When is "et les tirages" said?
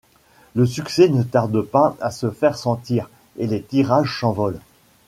3.37-4.19